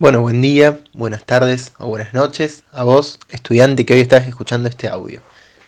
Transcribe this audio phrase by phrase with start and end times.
[0.00, 4.68] Bueno, buen día, buenas tardes o buenas noches a vos, estudiante que hoy estás escuchando
[4.68, 5.22] este audio.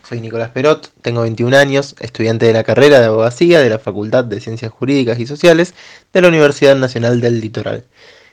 [0.08, 4.22] Soy Nicolás Perot, tengo 21 años, estudiante de la carrera de abogacía de la Facultad
[4.22, 5.74] de Ciencias Jurídicas y Sociales
[6.12, 7.86] de la Universidad Nacional del Litoral.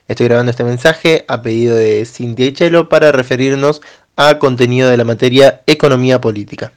[0.08, 3.82] Estoy grabando este mensaje a pedido de Cintia y Chelo para referirnos
[4.16, 6.74] a contenido de la materia Economía Política.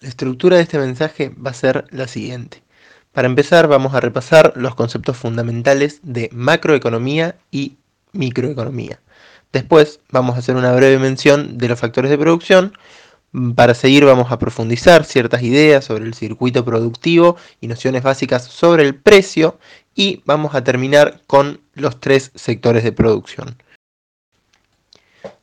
[0.00, 2.62] La estructura de este mensaje va a ser la siguiente.
[3.10, 7.78] Para empezar vamos a repasar los conceptos fundamentales de macroeconomía y
[8.14, 9.00] microeconomía.
[9.52, 12.76] Después vamos a hacer una breve mención de los factores de producción.
[13.54, 18.84] Para seguir vamos a profundizar ciertas ideas sobre el circuito productivo y nociones básicas sobre
[18.84, 19.58] el precio
[19.94, 23.56] y vamos a terminar con los tres sectores de producción.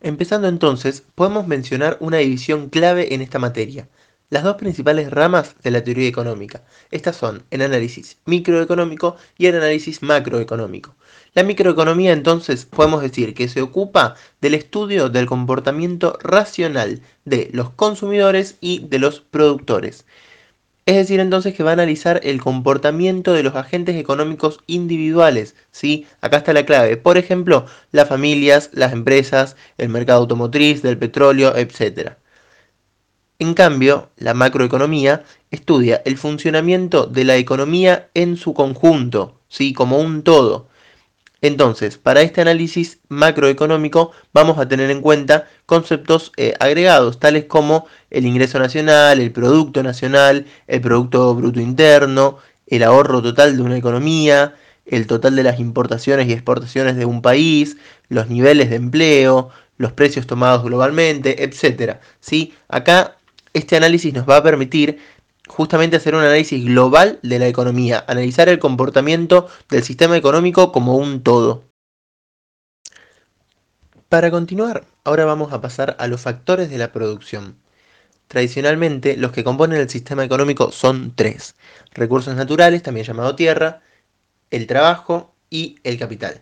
[0.01, 3.87] Empezando entonces, podemos mencionar una división clave en esta materia,
[4.31, 6.63] las dos principales ramas de la teoría económica.
[6.89, 10.95] Estas son el análisis microeconómico y el análisis macroeconómico.
[11.33, 17.71] La microeconomía entonces podemos decir que se ocupa del estudio del comportamiento racional de los
[17.71, 20.05] consumidores y de los productores.
[20.85, 25.55] Es decir, entonces que va a analizar el comportamiento de los agentes económicos individuales.
[25.71, 26.07] ¿sí?
[26.21, 26.95] Acá está la clave.
[26.95, 32.13] Por ejemplo, las familias, las empresas, el mercado automotriz, del petróleo, etc.
[33.41, 39.73] En cambio, la macroeconomía estudia el funcionamiento de la economía en su conjunto, ¿sí?
[39.73, 40.67] como un todo.
[41.41, 47.87] Entonces, para este análisis macroeconómico vamos a tener en cuenta conceptos eh, agregados, tales como
[48.11, 53.75] el ingreso nacional, el producto nacional, el producto bruto interno, el ahorro total de una
[53.75, 54.53] economía,
[54.85, 59.93] el total de las importaciones y exportaciones de un país, los niveles de empleo, los
[59.93, 61.97] precios tomados globalmente, etc.
[62.19, 62.53] ¿sí?
[62.67, 63.15] Acá
[63.53, 64.99] este análisis nos va a permitir
[65.47, 70.95] justamente hacer un análisis global de la economía, analizar el comportamiento del sistema económico como
[70.95, 71.65] un todo.
[74.09, 77.57] Para continuar, ahora vamos a pasar a los factores de la producción.
[78.27, 81.55] Tradicionalmente, los que componen el sistema económico son tres.
[81.93, 83.81] Recursos naturales, también llamado tierra,
[84.49, 86.41] el trabajo y el capital.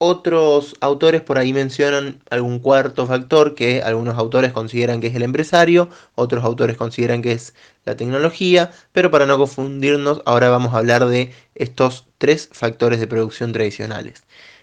[0.00, 5.24] Otros autores por ahí mencionan algún cuarto factor que algunos autores consideran que es el
[5.24, 7.52] empresario, otros autores consideran que es
[7.84, 13.08] la tecnología, pero para no confundirnos, ahora vamos a hablar de estos tres factores de
[13.08, 14.22] producción tradicionales.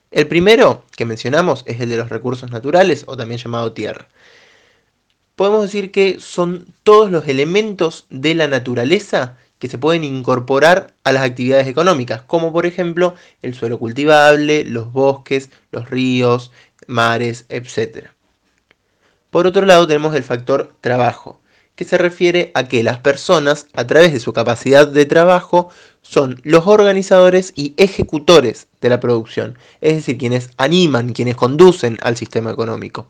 [0.09, 4.07] El primero que mencionamos es el de los recursos naturales o también llamado tierra.
[5.35, 11.11] Podemos decir que son todos los elementos de la naturaleza que se pueden incorporar a
[11.11, 16.51] las actividades económicas, como por ejemplo el suelo cultivable, los bosques, los ríos,
[16.87, 18.09] mares, etc.
[19.29, 21.39] Por otro lado tenemos el factor trabajo,
[21.75, 25.69] que se refiere a que las personas, a través de su capacidad de trabajo,
[26.01, 32.15] son los organizadores y ejecutores de la producción, es decir, quienes animan, quienes conducen al
[32.15, 33.07] sistema económico.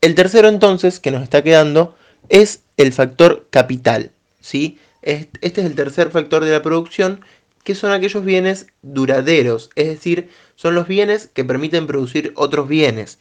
[0.00, 1.94] El tercero entonces que nos está quedando
[2.28, 4.78] es el factor capital, ¿sí?
[5.02, 7.24] Este es el tercer factor de la producción,
[7.64, 13.18] que son aquellos bienes duraderos, es decir, son los bienes que permiten producir otros bienes.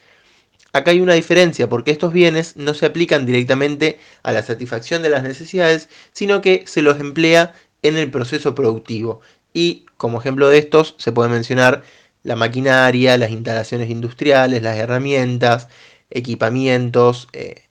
[0.74, 5.10] Acá hay una diferencia porque estos bienes no se aplican directamente a la satisfacción de
[5.10, 9.22] las necesidades, sino que se los emplea en el proceso productivo.
[9.54, 11.84] Y como ejemplo de estos se puede mencionar
[12.24, 15.68] la maquinaria, las instalaciones industriales, las herramientas,
[16.10, 17.64] equipamientos, eh,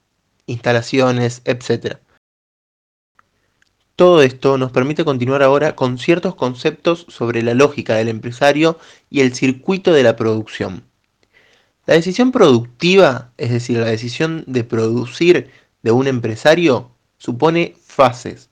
[0.46, 1.98] instalaciones, etc.
[4.00, 8.78] Todo esto nos permite continuar ahora con ciertos conceptos sobre la lógica del empresario
[9.10, 10.84] y el circuito de la producción.
[11.84, 15.50] La decisión productiva, es decir, la decisión de producir
[15.82, 18.48] de un empresario, supone fases.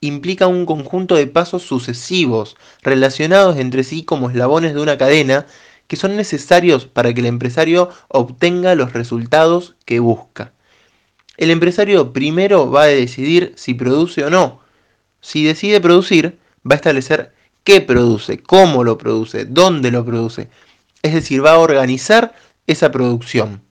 [0.00, 5.46] Implica un conjunto de pasos sucesivos, relacionados entre sí como eslabones de una cadena,
[5.86, 10.55] que son necesarios para que el empresario obtenga los resultados que busca.
[11.36, 14.60] El empresario primero va a decidir si produce o no.
[15.20, 20.48] Si decide producir, va a establecer qué produce, cómo lo produce, dónde lo produce.
[21.02, 22.34] Es decir, va a organizar
[22.66, 23.62] esa producción.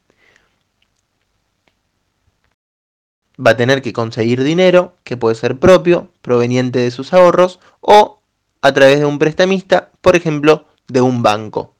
[3.37, 8.21] Va a tener que conseguir dinero, que puede ser propio, proveniente de sus ahorros, o
[8.61, 11.75] a través de un prestamista, por ejemplo, de un banco.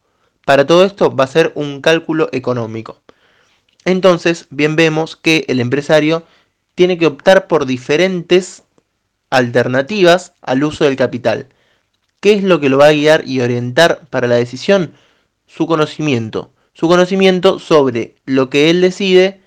[0.46, 3.02] Para todo esto va a ser un cálculo económico.
[3.86, 6.24] Entonces, bien vemos que el empresario
[6.74, 8.64] tiene que optar por diferentes
[9.30, 11.48] alternativas al uso del capital.
[12.20, 14.94] ¿Qué es lo que lo va a guiar y orientar para la decisión?
[15.46, 16.52] Su conocimiento.
[16.74, 19.42] Su conocimiento sobre lo que él decide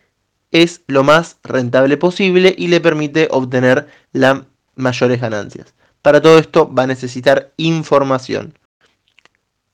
[0.51, 4.43] es lo más rentable posible y le permite obtener las
[4.77, 5.75] mayores ganancias.
[6.01, 8.55] Para todo esto va a necesitar información.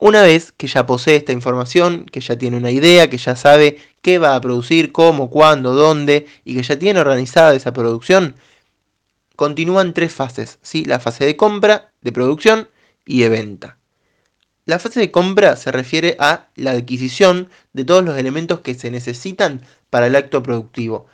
[0.04, 3.78] Una vez que ya posee esta información, que ya tiene una idea, que ya sabe
[4.02, 8.34] qué va a producir, cómo, cuándo, dónde, y que ya tiene organizada esa producción,
[9.34, 10.84] continúan tres fases, ¿sí?
[10.84, 12.68] la fase de compra, de producción
[13.06, 13.78] y de venta.
[14.66, 18.90] La fase de compra se refiere a la adquisición de todos los elementos que se
[18.90, 21.06] necesitan para el acto productivo.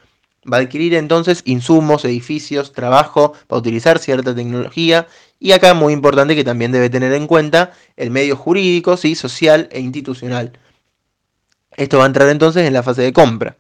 [0.50, 5.06] Va a adquirir entonces insumos, edificios, trabajo, va a utilizar cierta tecnología
[5.38, 9.14] y acá muy importante que también debe tener en cuenta el medio jurídico, ¿sí?
[9.14, 10.52] social e institucional.
[11.76, 13.56] Esto va a entrar entonces en la fase de compra.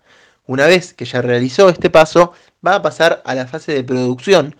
[0.46, 2.32] Una vez que ya realizó este paso,
[2.66, 4.56] va a pasar a la fase de producción,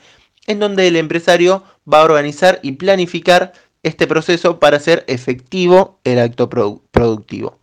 [0.46, 3.52] en donde el empresario va a organizar y planificar
[3.82, 7.58] este proceso para hacer efectivo el acto productivo.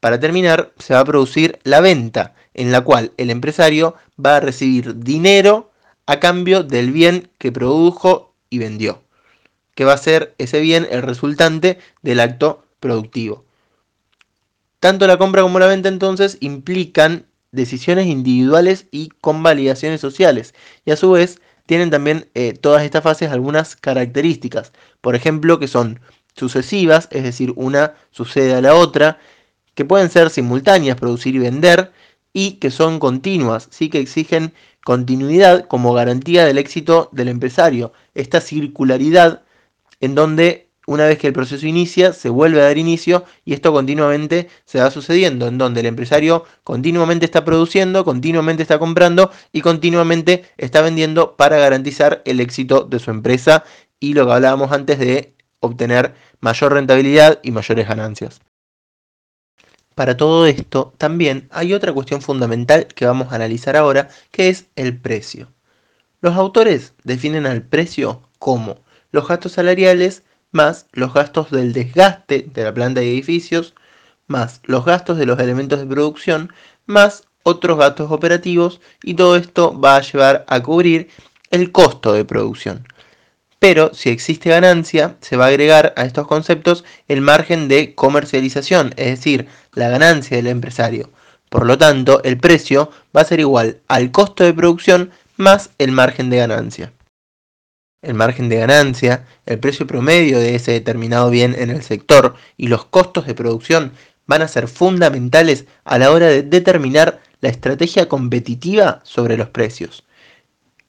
[0.00, 3.94] Para terminar, se va a producir la venta, en la cual el empresario
[4.24, 5.70] va a recibir dinero
[6.06, 9.02] a cambio del bien que produjo y vendió,
[9.74, 13.44] que va a ser ese bien el resultante del acto productivo.
[14.80, 20.96] Tanto la compra como la venta entonces implican decisiones individuales y convalidaciones sociales, y a
[20.96, 26.00] su vez tienen también eh, todas estas fases algunas características, por ejemplo, que son
[26.34, 29.18] sucesivas, es decir, una sucede a la otra,
[29.74, 31.92] que pueden ser simultáneas, producir y vender,
[32.32, 34.52] y que son continuas, sí que exigen
[34.84, 37.92] continuidad como garantía del éxito del empresario.
[38.14, 39.42] Esta circularidad
[40.00, 43.72] en donde una vez que el proceso inicia, se vuelve a dar inicio y esto
[43.72, 49.60] continuamente se va sucediendo, en donde el empresario continuamente está produciendo, continuamente está comprando y
[49.60, 53.64] continuamente está vendiendo para garantizar el éxito de su empresa
[54.00, 58.40] y lo que hablábamos antes de obtener mayor rentabilidad y mayores ganancias.
[59.94, 64.66] Para todo esto, también hay otra cuestión fundamental que vamos a analizar ahora, que es
[64.76, 65.48] el precio.
[66.20, 68.78] Los autores definen al precio como
[69.10, 70.22] los gastos salariales
[70.52, 73.74] más los gastos del desgaste de la planta y edificios,
[74.26, 76.52] más los gastos de los elementos de producción,
[76.86, 81.08] más otros gastos operativos y todo esto va a llevar a cubrir
[81.50, 82.86] el costo de producción.
[83.62, 88.92] Pero si existe ganancia, se va a agregar a estos conceptos el margen de comercialización,
[88.96, 91.10] es decir, la ganancia del empresario.
[91.48, 95.92] Por lo tanto, el precio va a ser igual al costo de producción más el
[95.92, 96.92] margen de ganancia
[98.02, 102.66] el margen de ganancia, el precio promedio de ese determinado bien en el sector y
[102.66, 103.92] los costos de producción
[104.26, 110.02] van a ser fundamentales a la hora de determinar la estrategia competitiva sobre los precios.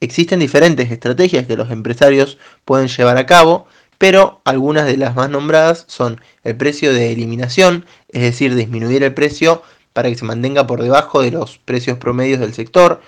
[0.04, 3.68] Existen diferentes estrategias que los empresarios pueden llevar a cabo,
[3.98, 9.14] pero algunas de las más nombradas son el precio de eliminación, es decir, disminuir el
[9.14, 9.64] precio
[9.94, 13.00] para que se mantenga por debajo de los precios promedios del sector.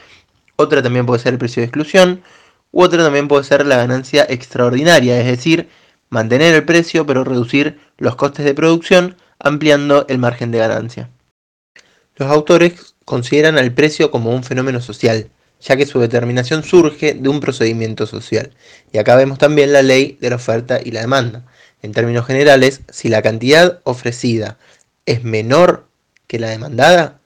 [0.55, 2.21] Otra también puede ser el precio de exclusión,
[2.71, 5.67] u otra también puede ser la ganancia extraordinaria, es decir,
[6.09, 11.09] mantener el precio pero reducir los costes de producción ampliando el margen de ganancia.
[12.15, 15.29] Los autores consideran al precio como un fenómeno social,
[15.65, 18.51] ya que su determinación surge de un procedimiento social.
[18.91, 21.43] Y acá vemos también la ley de la oferta y la demanda.
[21.81, 24.57] En términos generales, si la cantidad ofrecida
[25.07, 25.87] es menor
[26.27, 27.19] que la demandada,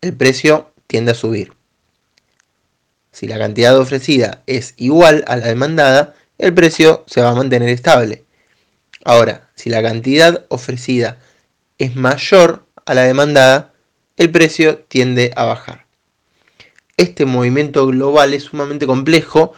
[0.00, 1.52] el precio tiende a subir.
[3.10, 7.68] Si la cantidad ofrecida es igual a la demandada, el precio se va a mantener
[7.68, 8.24] estable.
[9.04, 11.18] Ahora, si la cantidad ofrecida
[11.78, 13.72] es mayor a la demandada,
[14.16, 15.83] el precio tiende a bajar.
[16.96, 19.52] Este movimiento global es sumamente complejo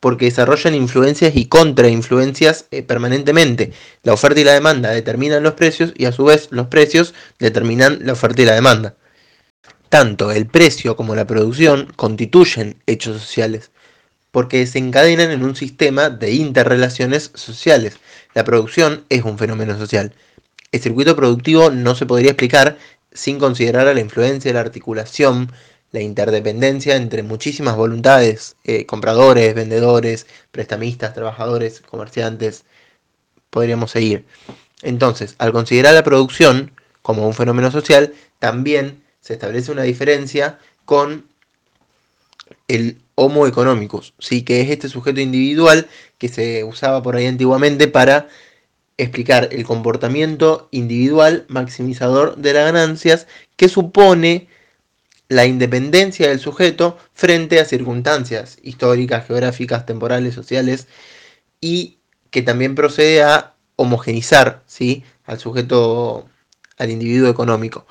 [0.00, 3.72] porque desarrollan influencias y contrainfluencias eh, permanentemente.
[4.02, 8.00] La oferta y la demanda determinan los precios y a su vez los precios determinan
[8.02, 8.96] la oferta y la demanda.
[9.88, 13.70] Tanto el precio como la producción constituyen hechos sociales,
[14.30, 17.98] porque desencadenan en un sistema de interrelaciones sociales.
[18.34, 20.14] La producción es un fenómeno social.
[20.72, 22.78] El circuito productivo no se podría explicar
[23.12, 25.52] sin considerar a la influencia, la articulación,
[25.92, 32.64] la interdependencia entre muchísimas voluntades, eh, compradores, vendedores, prestamistas, trabajadores, comerciantes,
[33.50, 34.24] podríamos seguir.
[34.80, 36.72] Entonces, al considerar la producción
[37.02, 41.26] como un fenómeno social, también se establece una diferencia con
[42.68, 44.42] el Homo economicus, ¿sí?
[44.42, 48.28] que es este sujeto individual que se usaba por ahí antiguamente para
[48.96, 54.48] explicar el comportamiento individual maximizador de las ganancias que supone
[55.32, 60.88] la independencia del sujeto frente a circunstancias históricas, geográficas, temporales, sociales
[61.58, 61.98] y
[62.30, 65.04] que también procede a homogenizar ¿sí?
[65.24, 66.28] al sujeto,
[66.76, 67.86] al individuo económico.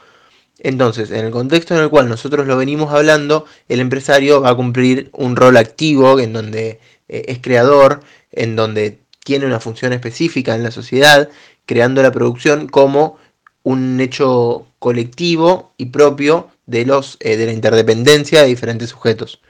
[0.60, 4.56] Entonces, en el contexto en el cual nosotros lo venimos hablando, el empresario va a
[4.56, 10.54] cumplir un rol activo en donde eh, es creador, en donde tiene una función específica
[10.54, 11.30] en la sociedad,
[11.66, 13.18] creando la producción como
[13.64, 19.42] un hecho colectivo y propio de, los, eh, de la interdependencia de diferentes sujetos.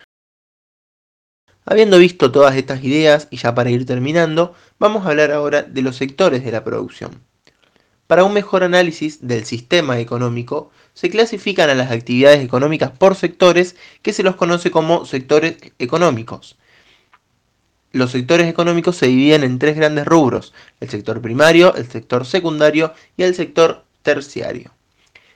[1.65, 5.81] Habiendo visto todas estas ideas, y ya para ir terminando, vamos a hablar ahora de
[5.81, 7.21] los sectores de la producción.
[8.07, 13.75] Para un mejor análisis del sistema económico, se clasifican a las actividades económicas por sectores
[14.01, 16.57] que se los conoce como sectores económicos.
[17.93, 22.93] Los sectores económicos se dividen en tres grandes rubros, el sector primario, el sector secundario
[23.17, 24.71] y el sector terciario.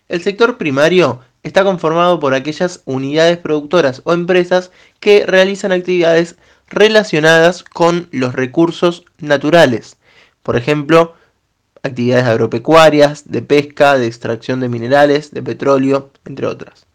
[0.07, 6.35] El sector primario está conformado por aquellas unidades productoras o empresas que realizan actividades
[6.67, 9.97] relacionadas con los recursos naturales.
[10.43, 11.15] Por ejemplo,
[11.83, 16.87] actividades agropecuarias, de pesca, de extracción de minerales, de petróleo, entre otras.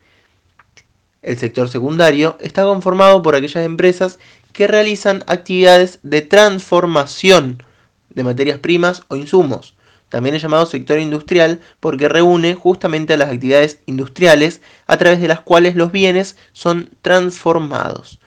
[1.23, 4.19] El sector secundario está conformado por aquellas empresas
[4.53, 7.63] que realizan actividades de transformación
[8.09, 9.75] de materias primas o insumos.
[10.11, 15.29] También es llamado sector industrial porque reúne justamente a las actividades industriales a través de
[15.29, 18.21] las cuales los bienes son transformados.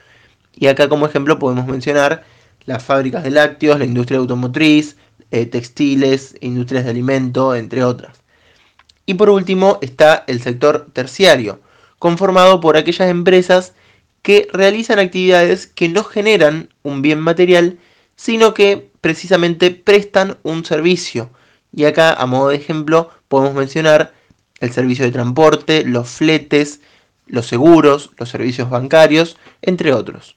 [0.56, 2.24] Y acá como ejemplo podemos mencionar
[2.64, 4.96] las fábricas de lácteos, la industria automotriz,
[5.30, 8.22] eh, textiles, industrias de alimento, entre otras.
[9.06, 11.60] Y por último está el sector terciario,
[11.98, 13.74] conformado por aquellas empresas
[14.22, 17.78] que realizan actividades que no generan un bien material,
[18.16, 21.30] sino que precisamente prestan un servicio.
[21.74, 24.14] Y acá, a modo de ejemplo, podemos mencionar
[24.60, 26.80] el servicio de transporte, los fletes,
[27.26, 30.36] los seguros, los servicios bancarios, entre otros.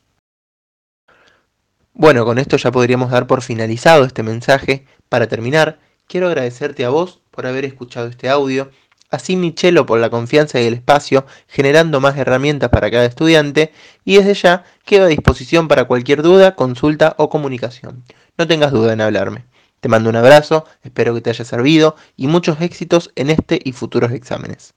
[1.93, 4.85] Bueno, con esto ya podríamos dar por finalizado este mensaje.
[5.09, 8.71] Para terminar, quiero agradecerte a vos por haber escuchado este audio,
[9.11, 13.71] a Michelo por la confianza y el espacio, generando más herramientas para cada estudiante,
[14.03, 18.03] y desde ya quedo a disposición para cualquier duda, consulta o comunicación.
[18.37, 19.45] No tengas duda en hablarme.
[19.79, 23.73] Te mando un abrazo, espero que te haya servido y muchos éxitos en este y
[23.73, 24.73] futuros exámenes.